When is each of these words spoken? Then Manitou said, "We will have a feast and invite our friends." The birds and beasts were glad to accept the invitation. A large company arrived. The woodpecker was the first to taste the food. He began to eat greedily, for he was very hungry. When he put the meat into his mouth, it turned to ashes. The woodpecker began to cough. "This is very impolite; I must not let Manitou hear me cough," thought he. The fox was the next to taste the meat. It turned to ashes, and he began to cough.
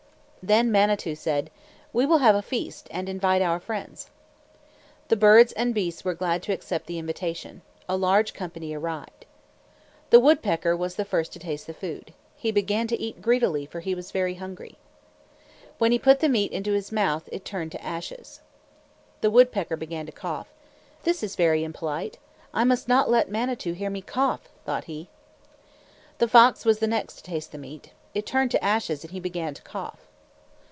Then 0.43 0.71
Manitou 0.71 1.13
said, 1.13 1.51
"We 1.93 2.03
will 2.07 2.17
have 2.17 2.33
a 2.33 2.41
feast 2.41 2.87
and 2.89 3.07
invite 3.07 3.43
our 3.43 3.59
friends." 3.59 4.09
The 5.07 5.15
birds 5.15 5.51
and 5.53 5.71
beasts 5.71 6.03
were 6.03 6.15
glad 6.15 6.41
to 6.41 6.51
accept 6.51 6.87
the 6.87 6.97
invitation. 6.97 7.61
A 7.87 7.95
large 7.95 8.33
company 8.33 8.73
arrived. 8.73 9.27
The 10.09 10.19
woodpecker 10.19 10.75
was 10.75 10.95
the 10.95 11.05
first 11.05 11.31
to 11.33 11.37
taste 11.39 11.67
the 11.67 11.75
food. 11.75 12.11
He 12.35 12.49
began 12.51 12.87
to 12.87 12.99
eat 12.99 13.21
greedily, 13.21 13.67
for 13.67 13.81
he 13.81 13.93
was 13.93 14.09
very 14.09 14.33
hungry. 14.33 14.79
When 15.77 15.91
he 15.91 15.99
put 15.99 16.21
the 16.21 16.27
meat 16.27 16.51
into 16.51 16.71
his 16.73 16.91
mouth, 16.91 17.29
it 17.31 17.45
turned 17.45 17.71
to 17.73 17.83
ashes. 17.83 18.39
The 19.21 19.29
woodpecker 19.29 19.77
began 19.77 20.07
to 20.07 20.11
cough. 20.11 20.47
"This 21.03 21.21
is 21.21 21.35
very 21.35 21.63
impolite; 21.63 22.17
I 22.51 22.63
must 22.63 22.87
not 22.87 23.11
let 23.11 23.29
Manitou 23.29 23.73
hear 23.73 23.91
me 23.91 24.01
cough," 24.01 24.49
thought 24.65 24.85
he. 24.85 25.07
The 26.17 26.27
fox 26.27 26.65
was 26.65 26.79
the 26.79 26.87
next 26.87 27.17
to 27.17 27.23
taste 27.25 27.51
the 27.51 27.59
meat. 27.59 27.91
It 28.15 28.25
turned 28.25 28.49
to 28.49 28.63
ashes, 28.63 29.03
and 29.03 29.11
he 29.11 29.19
began 29.19 29.53
to 29.53 29.61
cough. 29.61 30.07